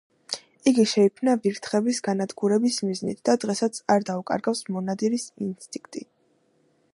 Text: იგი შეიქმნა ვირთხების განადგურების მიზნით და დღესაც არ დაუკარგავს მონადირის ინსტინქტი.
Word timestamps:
იგი 0.69 0.85
შეიქმნა 0.91 1.35
ვირთხების 1.43 1.99
განადგურების 2.07 2.79
მიზნით 2.87 3.21
და 3.29 3.37
დღესაც 3.45 3.79
არ 3.97 4.09
დაუკარგავს 4.11 4.63
მონადირის 4.77 5.29
ინსტინქტი. 5.51 6.05